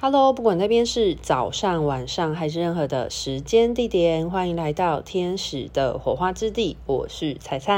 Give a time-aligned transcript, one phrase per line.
[0.00, 6.76] Hello，不管那边是早上、晚上还是任何的时间地点，欢迎来到天使的火花之地。
[6.86, 7.74] 我是采采，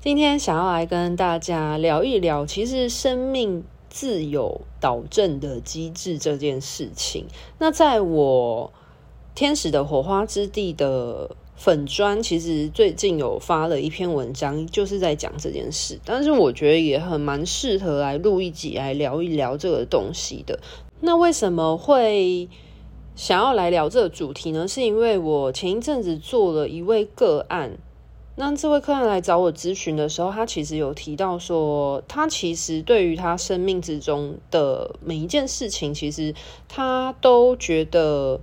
[0.00, 7.26] 今天想要来跟大家聊一聊，其实生命自有导正的机制这件事情。
[7.60, 8.72] 那在我
[9.36, 16.00] 天使的火花之地的粉砖，其实最近有发了一篇文章，就是在讲这件事。
[16.04, 20.58] 但是我觉得也很蛮适合来录一集来聊一聊这个东西的。
[20.98, 22.48] 那为什么会
[23.14, 24.66] 想要来聊这个主题呢？
[24.66, 27.78] 是因为我前一阵子做了一位个案，
[28.34, 36.34] 那这位个案来找我咨询的时候，他其实有提到说，他其实对于他生命之中的每一件事情，其实
[36.68, 38.40] 他都觉得。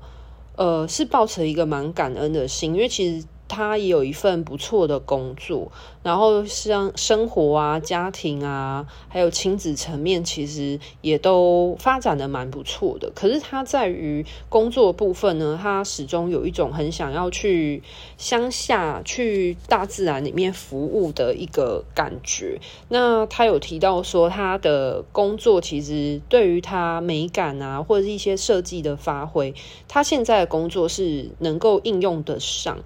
[0.60, 5.72] 呃，是抱持一个蛮感恩的心，因为其实他也有一份不错的工作，
[6.04, 13.12] 然后像生活啊、家庭啊，还有亲子层面，其实也都发展得蛮不错的。
[13.14, 17.82] 可是他在于工作部分呢，他始终有一种很想要去
[18.18, 22.62] 乡下、去大自然里面服务的一个感觉。
[22.88, 29.56] 那他有提到说，他的工作其实对于他美感啊，或者是一些设计的发挥，
[29.88, 32.78] 他现在的工作是能够应用得上。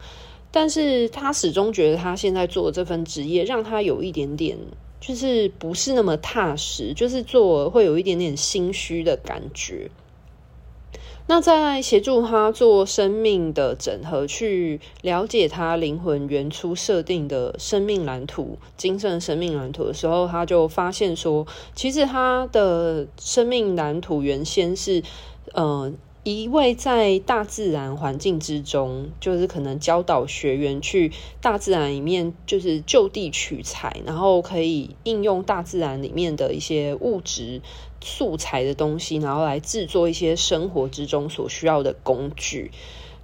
[0.55, 4.55] 但是他始终觉得他现在做的这份职业让他有一点点，
[5.01, 9.89] 就是不是那么踏实，就是做会有一点点心虚的感觉。
[11.25, 25.01] 那在协助他做生命的整合，去了解他灵魂原初设定的生命蓝图、精神生命蓝图的时候，他就发现说，其实他的生命蓝图原先是，
[25.53, 25.91] 呃。
[26.23, 37.61] 一位在大自然环境之中，就是可能教导学员去大自然里面，就是就地取材，然后可以应用大自然里面的一些物质
[37.99, 42.71] 素材的东西，然后来制作一些生活之中所需要的工具。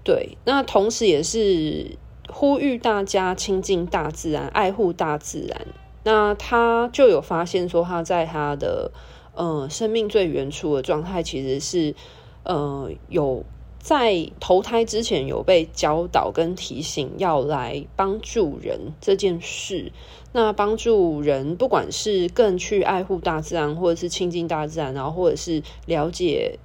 [0.03, 1.97] 对，那同时也是
[2.27, 5.67] 呼吁大家亲近大自然，爱护大自然。
[6.03, 8.91] 那他就有发现说，他在他的
[9.35, 11.95] 呃生命最原初的状态，其实是。
[12.43, 13.43] 呃，有
[13.79, 19.91] 在投胎之前有被教导跟提醒要来帮助人这件事。
[20.31, 26.59] 那帮助人，不管是更去爱护大自然，或者是亲近大自然，然后或者是了解，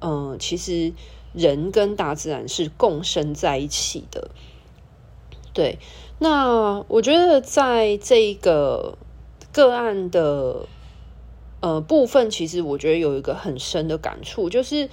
[0.00, 0.92] 嗯、其实
[1.32, 4.30] 人跟大自然是共生在一起的。
[5.52, 5.78] 对，
[6.18, 8.96] 那我觉得在这个
[9.52, 10.66] 个案的。
[11.64, 14.90] 呃，部分其实我觉得有一个很深的感触，就是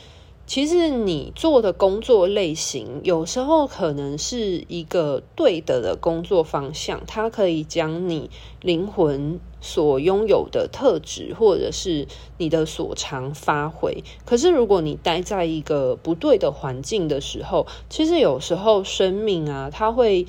[0.47, 8.29] 其实你做的工作类型，有时候可能是一个对的的工作方向，它可以将你
[8.61, 14.01] 灵魂所拥有的特质或者是你的所长发挥。
[14.23, 20.25] 可是如果你待在一个不对的环境的时候，其实有时候生命啊，它会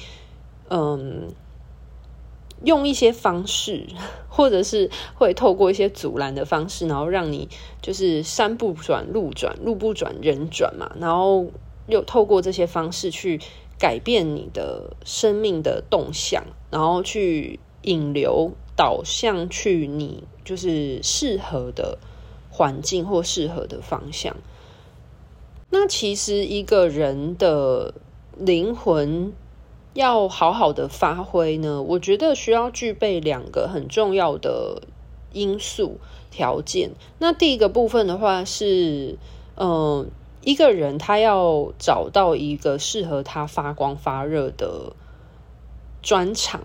[0.71, 1.29] 嗯。
[2.65, 3.87] 用一些方式，
[4.29, 7.49] 或者是会透过一些阻拦的方式，然后让你
[7.81, 11.47] 就是山不转路转，路不转人转嘛，然后
[11.87, 13.41] 又透过这些方式去
[13.79, 21.99] 改变你的生命的动向，然后去引流导向去你就是适合的
[22.51, 24.37] 环境或适合的方向。
[25.71, 27.95] 那其实一个人的
[28.37, 29.33] 灵魂。
[29.95, 34.83] 要好好的发挥呢，我觉得需要具备两个很重要的
[35.33, 35.99] 因素
[36.31, 36.93] 条件。
[37.19, 39.19] 那第一个部分的话是，
[39.57, 40.07] 嗯、呃，
[40.43, 44.95] 一个人他要找到一个适合他发光发热的
[46.01, 46.63] 专长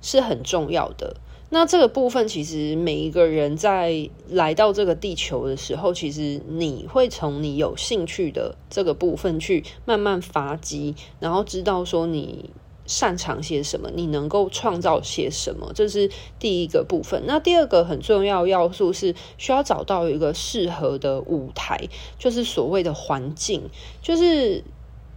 [0.00, 1.16] 是很重要的。
[1.54, 12.50] 那这个部分其实每一个人在来到这个地球的时候，其实你会从你有兴趣的这个部分去慢慢发迹，然后知道说你
[12.86, 16.10] 擅长些什么，你能够创造些什么，这是
[16.40, 17.22] 第一个部分。
[17.24, 21.88] 那第二个很重要要素是需要找到一个适合的舞台，
[22.18, 23.62] 就是所谓的环境，
[24.02, 24.64] 就是。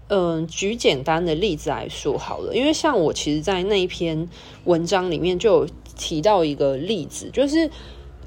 [0.09, 4.29] 嗯，举简单的例子来说好了，因为像我其实，在那一篇
[4.63, 5.67] 文章里面就有
[5.97, 7.69] 提到一个例子，就是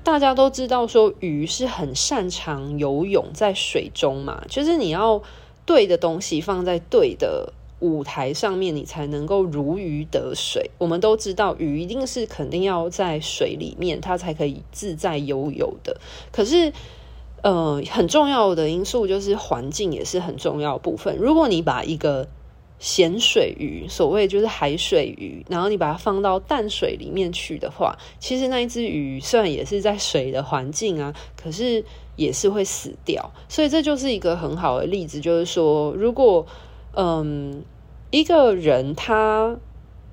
[0.04, 5.22] 大家都知道说鱼是很擅长游泳在水中嘛，就是你要
[5.64, 10.70] 对的东西放在对的舞台上面，你才能够如鱼得水。
[10.78, 15.98] 我们都知道鱼一定是肯定要在水里面，它才可以自在游泳的。
[16.30, 16.72] 可是。
[17.42, 21.16] 呃，很重要的因素就是环境也是很重要部分。
[21.16, 22.28] 如果你把一个
[22.80, 31.84] 咸水鱼，所谓就是海水鱼，然后你把它放到淡水里面去的话，其实那一只鱼虽然也是在水的环境啊，可是
[32.16, 33.32] 也是会死掉。
[33.50, 36.46] 所以这就是一个很好的例子，就是说，如果
[36.94, 37.62] 嗯
[38.10, 39.58] 一个人他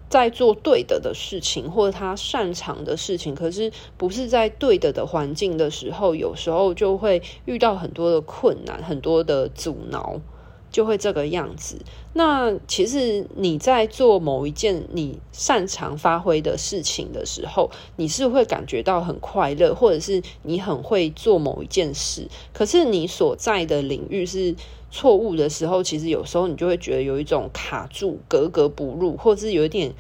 [0.10, 10.20] 在做对的的事情，或者他擅长的事情，可是不是在对的的环境的时候，有时候就会遇到很多的困难，很多的阻挠。
[10.78, 11.80] 就会这个样子。
[12.14, 22.28] 那其实你在做某一件你擅长发挥的事情的时候，你是会感觉到很快乐，或者是你很会做某一件事。
[22.54, 24.56] 可是你所在的领域是
[24.92, 29.96] 错误的时候，其实有时候你就会觉得有一种卡住、格格不入，或者是有一点。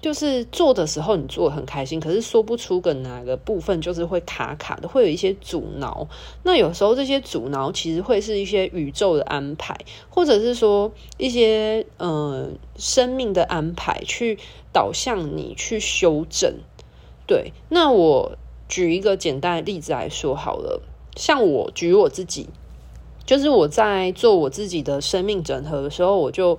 [0.00, 6.06] 就是做的时候你做得很开心，可是说不出个哪个部分就是会卡卡的，会有一些阻挠。
[6.44, 9.76] 那有时候这些阻挠其实会是一些宇宙的安排，
[10.08, 14.38] 或者是说一些呃生命的安排，去
[14.72, 16.54] 导向你去修正。
[17.26, 20.80] 对，那我举一个简单的例子来说好了，
[21.16, 22.48] 像我举我自己，
[23.26, 26.56] 就是我在做我自己的生命整合的时候，我就。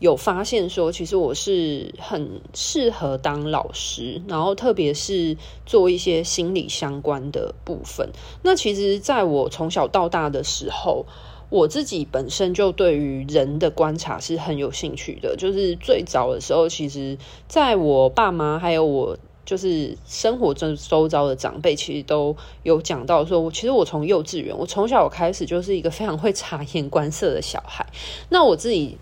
[0.00, 5.36] 有发现说，其实我是很适合当老师，然后特别是
[5.66, 8.08] 做一些心理相关的部分。
[8.42, 11.04] 那其实，在我从小到大的时候，
[11.50, 15.36] 我自己本身就对于人的观察是很有兴趣的。
[15.36, 27.86] 就是最早的时候，其实在我爸妈还有我就是生活中周遭的长辈，其实都有讲到说，其实我从幼稚园，我从小开始就是一个非常会察言观色的小孩。
[28.30, 28.96] 那我自己。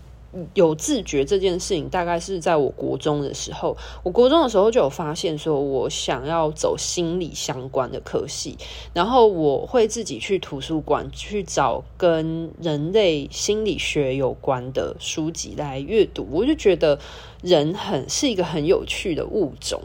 [0.53, 3.75] 有自觉这件事情，大概是在我国中的时候。
[4.03, 8.55] 我国中的时候就有发现，说我想要走心理相关的科系，
[8.93, 16.27] 然后我会自己去图书馆去找跟人类心理学有关的书籍来阅读。
[16.31, 16.99] 我就觉得
[17.41, 19.81] 人很是一个很有趣的物种，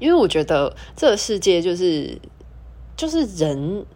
[0.00, 2.18] 因为我觉得这个世界就是
[2.96, 3.86] 就是人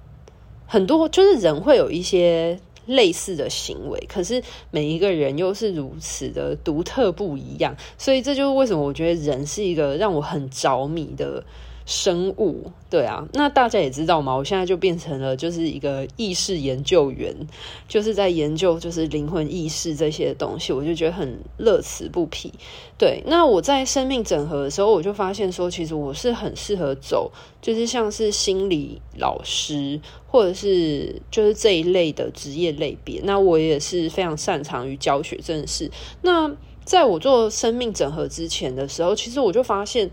[0.67, 2.61] 很多，就是人会有一些。
[2.87, 11.45] 类似的行为，可是每一个人又是如此的独特不一样，所以这就是为什么我觉得人是一个让我很着迷的
[11.87, 17.35] 生物，对啊，那大家也知道嘛，我现在就变成了就是一个意识研究员，
[17.87, 22.51] 就是在研究就是灵魂意识这些东西，我就觉得很乐此不疲。
[22.97, 33.21] 对，那我在生命整合的时候，我就发现说，其实我是很适合走，就是像是心理老师，或者是就是这一类的职业类别。
[33.25, 35.91] 那我也是非常擅长于教学这件事。
[36.23, 36.51] 那
[36.85, 40.09] 在我做生命整合之前的时候，其实我就发现。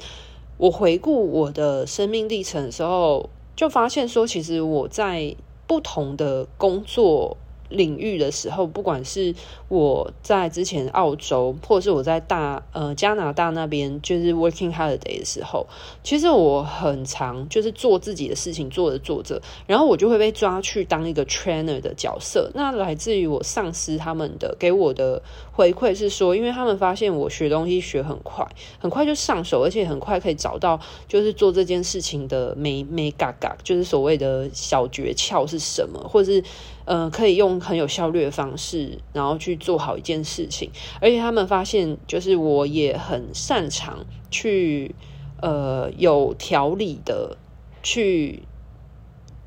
[0.62, 5.36] 我回顾我的生命历程的时候，就发现说，其实我在
[5.66, 7.36] 不同的工作。
[7.72, 9.34] 领域的时候，不管是
[9.68, 15.66] 我在之前澳洲，或者是我在大呃加拿大那边，就是 working holiday 的时候，
[16.04, 22.52] 其实我很常就是做自己的事情，做着做着，然后我就会被抓去当一个 trainer 的角色。
[22.54, 25.22] 那来自于我上司他们的给我的
[25.52, 28.46] 回馈是说，因为他们发现我学东西学很快，
[28.78, 36.44] 很快就上手，而且很快可以找到就是做这件事情的眉眉角角，就是所谓的小诀窍是什么，或者是。
[36.86, 40.69] 呃，可以用很有效率的方式，然后去做好一件事情。
[41.00, 44.94] 而且他们发现，就是我也很擅长去，
[45.42, 47.38] 呃，有条理的
[47.83, 48.44] 去，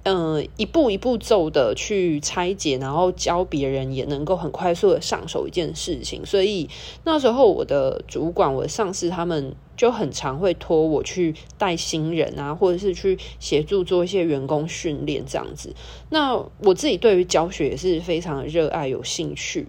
[0.04, 6.24] 呃，一步一步骤的去拆解，然后教别人也能够很快速的上手一件事情。
[6.24, 6.70] 所以
[7.04, 9.54] 那时候我的主管，我的上司他们。
[9.76, 15.74] 就很常会托我去带新人啊，或者是去协助做一些员工训练这样子。
[16.10, 19.66] 那我自己对于教学也是非常热爱、有兴趣。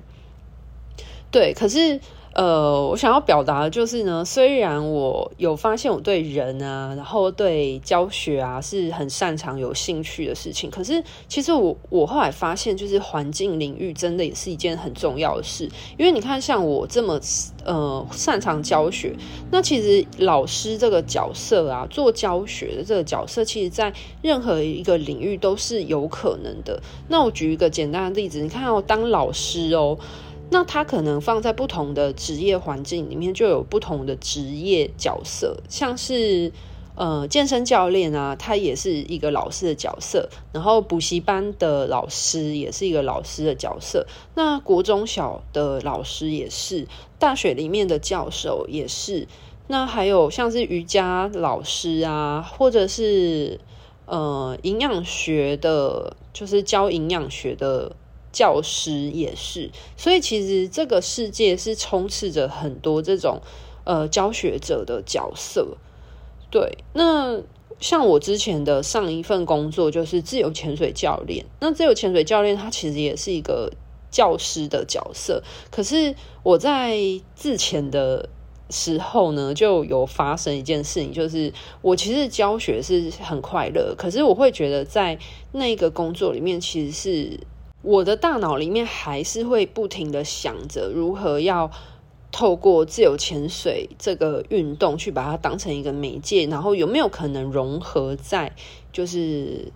[1.32, 2.00] 对，可是。
[2.36, 15.64] 呃，我想要表达的就是呢，虽然我有发现我对人啊，然后对教学啊是很擅长、有兴趣的事情，可是其实我我后来发现，就是环境领域真的也是一件很重要的事。
[15.98, 17.18] 因为你看，像我这么
[17.64, 19.16] 呃擅长教学，
[19.50, 26.82] 那其实老师这个角色啊，做教学的这个角色，其实在任何一个领域都是有可能的。
[27.08, 29.98] 那我举一个简单的例子，你看我当老师哦。
[30.52, 36.52] 那他可能放在不同的职业环境里面，就有不同的职业角色，像是
[36.96, 44.06] 呃健身教练啊，他也是一个老师的角色；然后补习班的老师也是一个老师的角色。
[44.36, 46.88] 那国中小的老师也是，
[47.20, 49.28] 大学里面的教授也是。
[49.68, 53.60] 那还有像是瑜伽老师啊，或者是
[54.06, 57.92] 呃营养学的，就是教营养学的。
[58.36, 63.40] 教师也是，所以其实这个世界是充斥着很多这种
[63.86, 65.78] 呃教学者的角色。
[66.52, 67.42] 对，那
[67.80, 73.72] 像我之前的上一份工作就是自由潜水教练，那自由潜水教练他其实也是一个
[74.12, 76.14] 教师的角色，可是
[76.44, 76.98] 我在
[77.36, 78.28] 自潜的
[78.70, 85.18] 时候呢，就有发生一件事情，就是我其实教学是很快乐，可是我会觉得在
[85.54, 87.40] 那个工作里面，其实是
[87.86, 91.72] 我的大脑里面还是会不停的想着如何要
[92.32, 98.54] 透过自由潜水这个运动去把它当成一个媒介，然后有没有可能融合在
[98.92, 99.72] 就是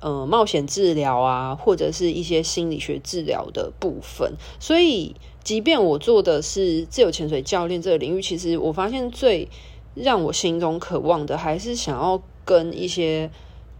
[0.00, 5.16] 呃冒险治疗啊，或者是一些心理学治疗的部分，所以。
[5.44, 9.46] 即便我做的是自由潜水教练这个领域，其实我发现最
[9.94, 13.30] 让我心中渴望的，还是想要跟一些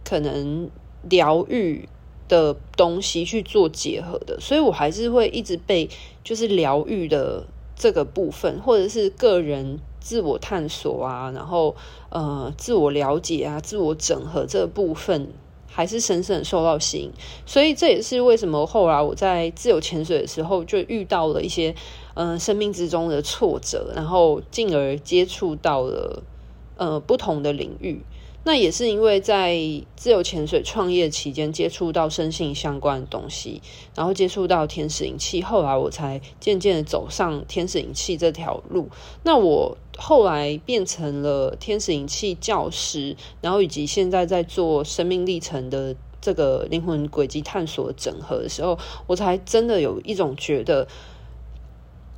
[0.03, 0.69] 可能
[1.09, 1.89] 疗愈
[2.27, 5.89] 的东西去做结合的，所以我还是会一直被
[6.23, 11.75] 就是疗愈的这个部分，或者是个人自我探索啊，然后
[12.09, 15.29] 呃自我了解啊，自我整合这个部分。
[15.67, 17.11] 还是深深受到吸引，
[17.45, 21.75] 所以这也是为什么后来我在自由潜水的时候就遇到了一些
[22.13, 26.23] 嗯、生命之中的挫折，然后进而接触到了
[26.77, 27.99] 呃不同的领域。
[28.47, 29.57] 那也是因为在
[29.95, 33.59] 自由潜水创业期间接触到生性相关的东西，
[33.95, 38.87] 然后接触到天使灵气，后来我才渐渐的走上天使灵气这条路。
[39.23, 50.87] 那我后来变成了天使灵气教师，然后以及现在在做生命历程的这个灵魂轨迹探索整合的时候，我才真的有一种觉得，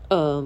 [0.10, 0.46] 呃，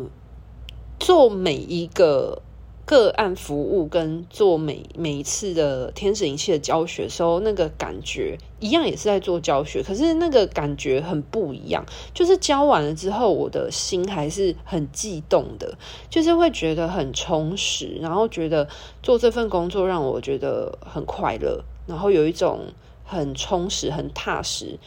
[0.99, 2.43] 做每一个。
[2.83, 11.85] 个案服务跟做每每一次的天使仪器的教学时候，那个感觉一样，也是在做教学，可是那个感觉很不一样。
[12.13, 15.77] 就是教完了之后，我的心还是很悸动的，
[16.09, 18.67] 就是会觉得很充实，然后觉得
[19.01, 22.73] 做这份工作让我觉得很快乐，然后有一种
[23.05, 24.77] 很充实、很踏实，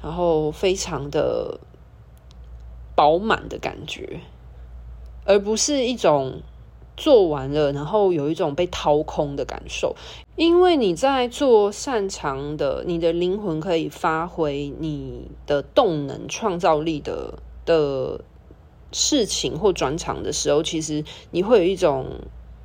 [0.00, 1.58] 然后非常的
[2.94, 4.20] 饱满的感觉，
[5.26, 6.40] 而不是一种。
[6.96, 9.94] 做完了，然后有一种被掏空的感受，
[10.34, 17.34] 因为你在做擅长的，你的灵魂可以发挥你的动能、创造力的
[17.66, 18.20] 的
[18.92, 22.06] 事情或转场的时候，其实你会有一种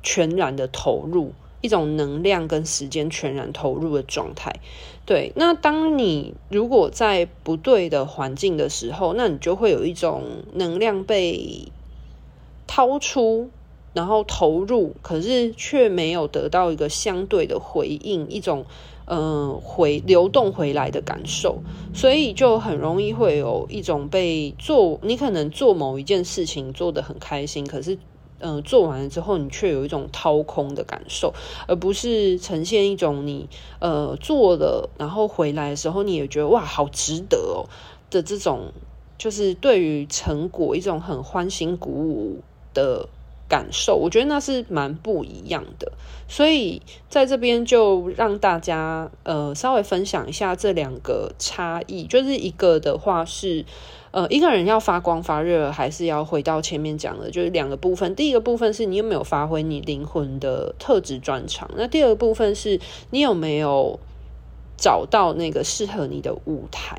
[0.02, 4.60] 全然的投入，一种能量跟时间全然投入的状态。
[5.04, 10.22] 对，那当你如果在不对的环境的时候，那你就会有一种
[10.54, 11.68] 能量被
[12.66, 13.50] 掏出。
[13.92, 18.64] 然后投入，可是却没有得到一个相对的回应，一种
[19.04, 21.58] 嗯、回流动回来的感受，
[21.92, 27.98] 所以就很容易会有一种被做，你可能做某一件事情做得很开心，可是
[28.38, 31.34] 嗯、做完了之后，你却有一种掏空的感受，
[31.68, 33.48] 而不是呈现一种你
[33.80, 37.68] 呃做了，然后回来的时候，你也觉得哇好值得哦
[38.10, 38.72] 的这种，
[39.18, 42.40] 就是对于成果一种很欢欣鼓舞
[42.72, 43.08] 的。
[43.52, 45.92] 感受，我觉得那是蛮不一样的，
[46.26, 46.80] 所以
[47.10, 53.66] 在这边就让大家呃稍微分享一下这两个差异，就是一个的话是
[54.10, 58.16] 呃一个人要发光发热，还是要回到前面讲的，就是两个部分。
[58.16, 62.80] 第一个部分是你有没有发挥你灵魂的特质专长，那第二个部分是
[63.10, 64.00] 你有没有
[64.78, 66.96] 找到那个适合你的舞台。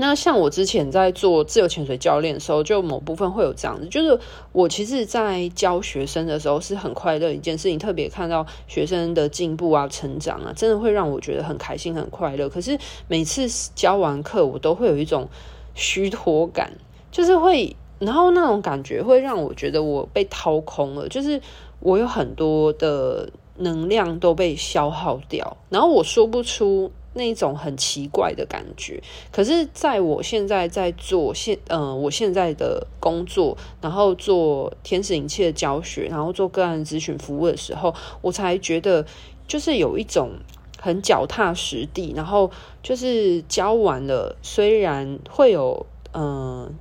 [0.00, 4.16] 那像我之前在做自由潜水教练的时候，就某部分会有这样子，就是
[4.52, 12.48] 我其实，在教学生的时候是很快乐一件事情，特别看到学生的进步啊、成长啊，真的会让我觉得很开心、很快乐。
[12.48, 12.78] 可是
[13.08, 15.28] 每次教完课，我都会有一种
[15.74, 16.72] 虚脱感，
[17.10, 21.40] 就是会，然后那种感觉会让我觉得我被掏空了，就是
[21.80, 26.92] 我有很多的能量都被消耗掉，然后我说不出。
[27.18, 39.04] 那种很奇怪的感觉，可是在我现在在做现呃我现在的工作，然后做天使灵气的教学，然后做个案咨询服务的时候，我才觉得
[39.46, 40.30] 就是有一种
[40.80, 42.50] 很脚踏实地，然后
[42.82, 45.84] 就是教完了，虽然会有
[46.14, 46.74] 嗯。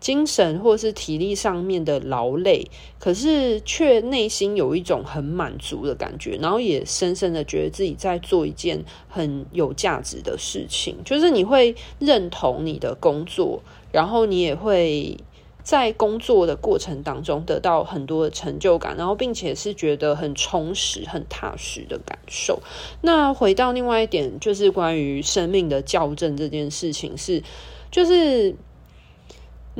[0.00, 10.96] 精神或是体力上面的劳累，可是却内心有一种很满足的感觉，然后也深深的觉得自己在做一件很有价值的事情。
[11.04, 13.62] 就是你会认同你的工作，
[13.92, 15.16] 然后你也会
[15.62, 22.62] 在工作的过程当中得到很多的成就感，然后并且是觉得很充实、很踏实的感受。
[23.02, 27.42] 那回到另外一点，就是关于生命的校正这件事情是，
[27.90, 28.56] 就是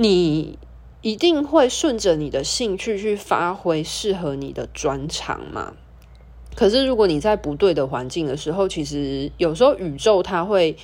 [0.00, 0.56] 你
[1.02, 5.74] 一定会顺着你的兴趣去发挥适合你的专长嘛。
[6.54, 10.76] 可是如果你在不对的环境的时候，其实有时候宇宙它会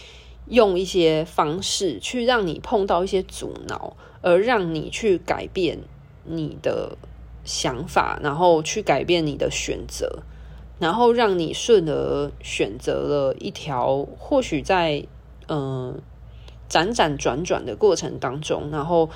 [0.49, 3.97] 用一些方式去让你碰到一些阻挠。
[4.27, 5.81] 而让你去改变
[6.25, 6.97] 你的
[7.45, 10.23] 想法，然后去改变你的选择，
[10.79, 15.05] 然后让你顺而选择了一条或许在
[15.49, 16.01] 嗯
[16.83, 19.09] 辗转转的过程当中，然后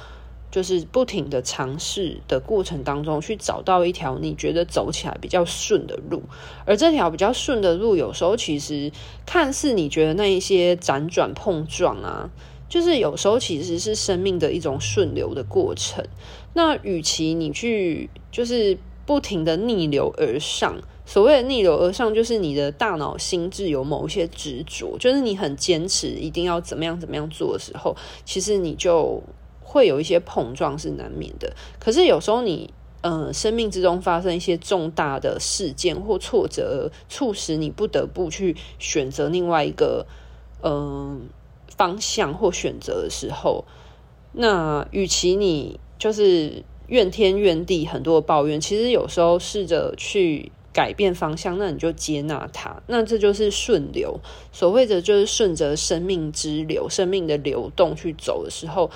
[0.50, 6.23] 就是不停的尝试的过程当中，去找到一条你觉得走起来比较顺的路。
[6.65, 8.93] 而这条比较顺的路，有时候其实
[9.27, 12.31] 看似你觉得那一些辗转碰撞啊。
[12.69, 16.05] 就是有时候其实是生命的一种顺流的过程。
[16.53, 20.77] 那与其你去就是不停的逆流而上，
[21.09, 27.97] 所谓的逆流而上，就是你的大脑心智有某一些执着，就是你很坚持一定要怎么样怎么样做的时候，
[28.27, 29.23] 其实你就
[29.62, 31.57] 会有一些碰撞是难免的。
[31.81, 40.07] 可是有时候你呃生命之中发生一些重大的事件或挫折，促使你不得不去选择另外一个
[40.62, 41.29] 嗯。
[41.77, 43.65] 方向或选择的时候，
[44.33, 54.20] 那与其你就是怨天怨地，很多抱怨，其实有时候试着去改变方向，那你就接纳它，那这就是顺流。
[54.52, 58.90] 所谓的就是顺着生命之流、生命的流动去走的时候，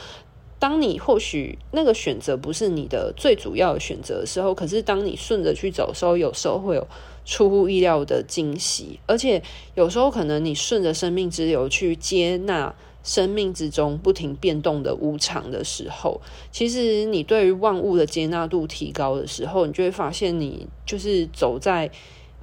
[0.58, 6.86] 当你或许那个选择不是你的最主要的选择的时候，可是当你顺着去走的时候，有时候会有。
[7.24, 9.40] 出乎意料的惊喜，而且
[9.76, 21.90] 有时候可能你顺着生命之流去接纳生命之中不停变动的无常的时候，其实你对于万物的接纳度提高的时候，你就会发现你就是走在。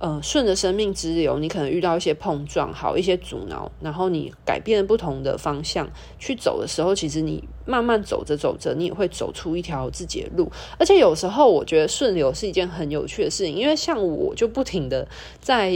[0.02, 10.50] 呃，顺着生命之流，你可能遇到一些碰撞，好一些阻挠，然后你改变不同的方向去走的时候，其实你慢慢走着走着，你也会走出一条自己的路。
[10.78, 15.06] 而且有时候我觉得顺流是一件很有趣的事情，因为像我就不停的
[15.42, 15.70] 在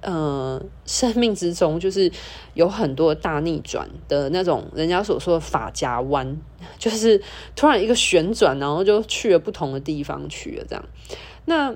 [0.00, 2.10] 呃生命之中，就是
[2.54, 6.36] 有很多大逆转的那种，人家所说的法夹弯，
[6.78, 7.22] 就是
[7.54, 10.84] 突然一个旋转，然后就去了不同的地方去了，这样。
[11.44, 11.74] 那。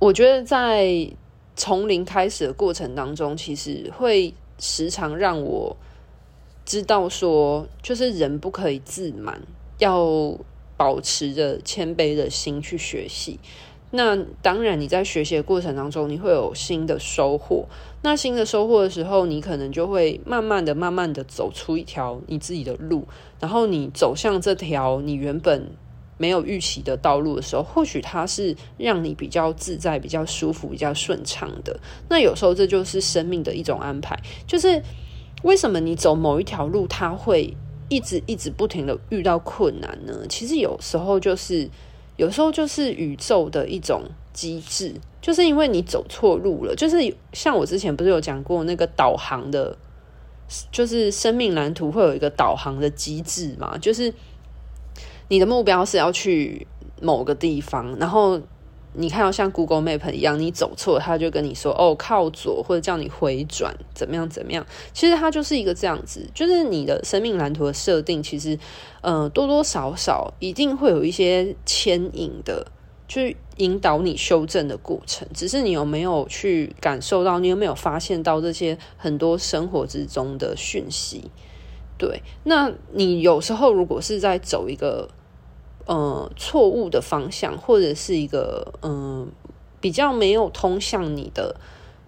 [0.00, 1.10] 我觉得在
[1.56, 5.76] 从零开始的过程当中，其实会时常让我
[6.64, 9.42] 知道说，就是人不可以自满，
[9.78, 10.38] 要
[10.76, 13.40] 保持着谦卑的心去学习。
[13.90, 17.66] 那当然，你在学习的过程当中，你会有新的收获。
[18.02, 23.06] 那新的收获的时候，你可能就会慢慢的、慢慢的走出一条你自己的路，
[23.40, 25.70] 然后你走向这条你原本。
[26.20, 31.78] 没有预期的道路的时候，或许它是让你比较自在、比较舒服、比较顺畅的。
[32.08, 34.18] 那有时候这就是生命的一种安排。
[34.44, 34.82] 就是
[35.44, 37.56] 为什么你走某一条路，它会
[37.88, 40.26] 一直一直不停的遇到困难呢？
[40.28, 41.70] 其实有时候就是，
[42.18, 44.02] 有时候就是宇宙的一种
[44.34, 46.76] 机制，就是因为你走错路了。
[46.76, 49.74] 就是像我之前不是有讲过那个导航的，
[50.70, 54.12] 就是生命蓝图会有一个导航的机制嘛，就是。
[55.30, 56.66] 你的目标是要去
[57.02, 58.40] 某个地方，然后
[59.00, 64.66] 你看到像 Google Map 一样，你走错，他就跟你说哦，靠左，或者叫你回转，怎么样怎么样。
[64.92, 68.58] 其实它就是一个这样子，就是你的生命蓝图的设定，其实
[69.00, 72.66] 呃多多少少一定会有一些牵引的，
[73.06, 75.28] 去引导你修正的过程。
[75.32, 81.30] 只是你有没有去感受到，你有没有发现到这些很多生活之中的讯息？
[81.96, 85.08] 对，那你有时候如果是在走一个。
[85.88, 89.26] 呃，错误的方向，或者是一个嗯、
[89.80, 91.56] 比较没有通向你的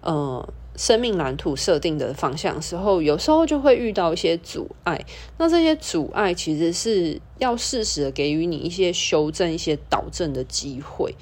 [0.01, 5.03] 呃生命蓝图设定的方向的时候，有时候就会遇到一些阻碍。
[5.39, 11.15] 那这些阻碍其实是要适时的给予你一些修正、一些导正的机会。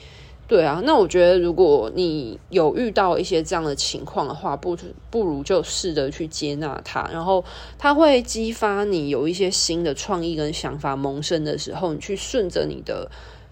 [0.50, 4.76] 对啊，那我觉得如果你有遇到一些这样的情况的话，不
[5.12, 7.46] 不如就试着去接纳它，然后
[7.78, 13.12] 它会激发你有一些新的创意跟想法萌生的时候，你去顺着你的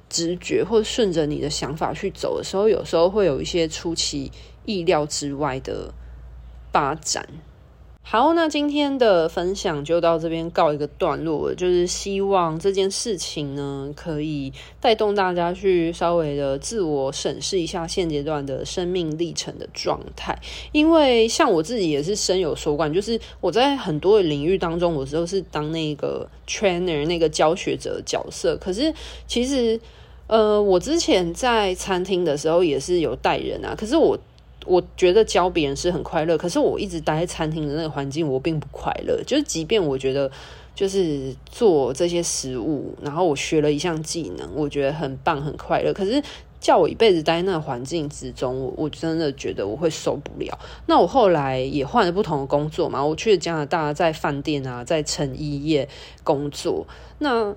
[0.09, 4.31] 直觉或顺着你的想法去走的时候，有时候会有一些出其
[4.65, 5.93] 意料之外的
[6.73, 7.29] 发展。
[8.09, 11.53] 好，那今天的分享就到这边告一个段落了。
[11.55, 20.39] 就是希望这件事情呢，可以带动大家去稍微的自我审视一下现阶段的生命历程的状态。
[20.71, 28.55] 因为像我自己也是深有所感，就是我在很多的领域当中，我都是当那个 trainer 那个教学者的角色。
[28.55, 28.93] 可是
[29.27, 29.77] 其实，
[30.27, 34.17] 呃，我之前在餐厅的时候也是有带人啊，可是我。
[34.67, 39.23] 我觉得教别人是很快乐，可是我一直待在餐厅的那个环境，我并不快乐。
[39.25, 40.29] 就是即便我觉得，
[40.75, 45.93] 就是做这些食物，然后我学了一项技能，我觉得很棒、很快乐。
[45.93, 46.21] 可是
[46.59, 50.59] 叫我一辈子待在那个环境之中，我我真的觉得我会受不了。
[50.85, 55.87] 那我后来也换了不同的工作嘛，我去加拿大，在饭店啊，在成衣业
[56.23, 56.85] 工作。
[57.19, 57.55] 那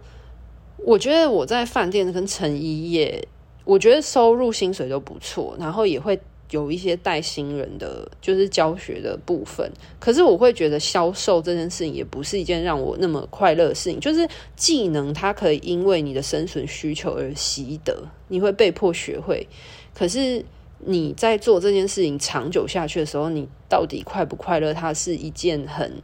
[0.78, 3.26] 我觉得我在饭店跟成衣业，
[3.64, 6.20] 我觉得收入薪水都不错，然后也会。
[6.50, 9.70] 有一些带新人的，就是教学的部分。
[9.98, 13.98] 可是我会觉得销售这件事情也不是一件让我那么快乐的事情。
[14.00, 19.46] 就是技能，它可以因为你的生存需求而习得，你会被迫学会。
[19.94, 20.44] 可是
[20.78, 24.74] 你在做这件事情长久下去的时候，你到底快不快乐？
[24.74, 26.02] 它是一件很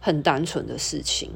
[0.00, 1.30] 很单纯的事情。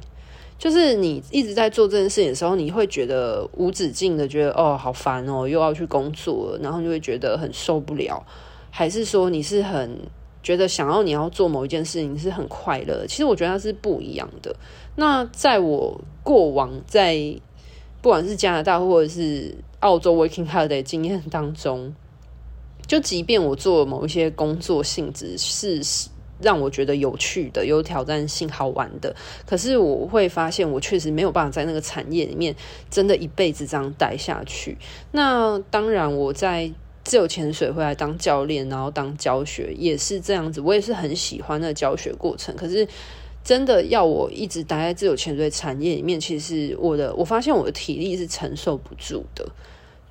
[0.61, 8.23] 就是你一直在做这件事情的时候，你会觉得无止境的觉得哦，好烦哦，又要去工作，然后就会觉得很受不了。
[8.71, 9.99] 还是说你是很
[10.43, 13.07] 觉得想要你要做某一件事情是很快乐？
[13.07, 14.55] 其实我觉得它是不一样的。
[14.97, 17.17] 那在我过往在
[18.03, 21.95] 不管是加拿大或者是澳洲 working holiday 经验当中，
[22.87, 25.81] 就即便我做某一些工作性质是。
[26.43, 29.15] 让我觉得有趣的、有挑战性、好玩的，
[29.47, 32.55] 可是我会发现，我确实没有办法在那个产业里面
[32.91, 34.77] 真的一辈子这样待下去。
[35.13, 36.71] 那当然，我在
[37.05, 42.55] 自由潜水回来当教练，然后当教学也是这样子，我也是很喜欢那教学过程。
[42.57, 42.87] 可是，
[43.43, 49.47] 真的要我一直待在自由潜水产业里面，其实我的我发现我的体力是承受不住的。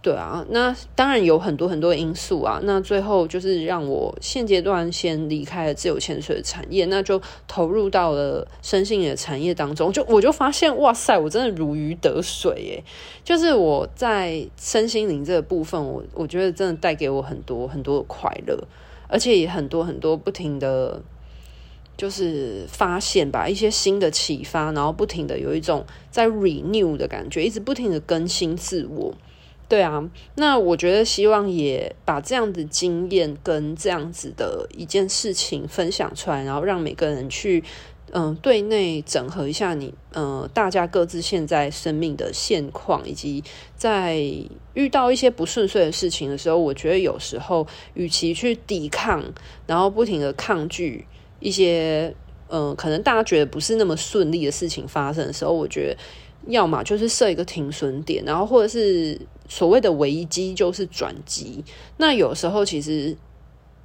[0.01, 2.61] 对啊，那当然有很多很多因素啊。
[2.63, 9.91] 那最后就是让我现阶段先离开了自由潜水的产业，那就投入到了身心灵的产业当中。
[9.91, 12.83] 就我就发现，哇塞，我真的如鱼得水耶！
[13.25, 18.57] 就是我在身心灵这个部分，我我觉得真的带给我很多很多的快乐，
[19.09, 21.01] 而且也很多很多不停的，
[21.97, 29.13] 就是发现吧，一些新的启发，然后不停的有一种在 renew 的感觉，一直不停的更新自我。
[29.69, 30.03] 对啊，
[30.35, 37.63] 那我觉得希望也把这样的经验跟这样子的一件事情分享出来，然后让每个人去
[38.11, 43.43] 嗯、呃、对内整合一下你嗯、呃、大家各自现在生命的现况，以及
[43.75, 44.19] 在
[44.73, 49.23] 遇到一些不顺遂的事情的时候，我觉得有时候与其去抵抗，
[49.67, 51.05] 然后不停的抗拒
[51.39, 52.15] 一些
[52.51, 55.97] 嗯、可能大家觉得不是那么顺利的事情发生的时候，我觉得
[56.47, 59.19] 要么就是设一个停损点，然后或者是。
[59.51, 61.63] 所谓的危机就是转机，
[61.97, 63.17] 那有时候其实，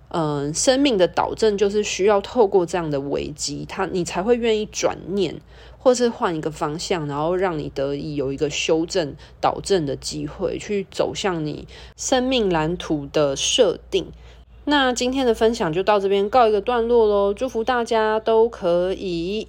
[0.09, 5.41] 嗯、生命的导正就是需要透过这样的危机，他你才会愿意转念，
[5.79, 14.13] 或是换一个方向，然后让你得以有一个修正导正的机会，去走向你生命蓝图的设定。
[14.67, 19.49] 那今天的分享就到这边告一个段落喽，祝福大家都可以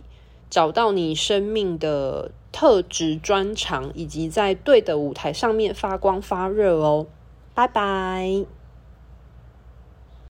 [0.50, 2.32] 找到你生命的。
[2.58, 7.06] 特质专长，以及在对的舞台上面发光发热哦，
[7.54, 8.46] 拜拜。